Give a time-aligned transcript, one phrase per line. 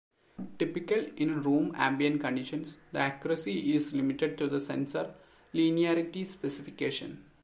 [0.57, 5.13] Typically in room ambient conditions the accuracy is limited to the sensor
[5.53, 7.23] linearity specification.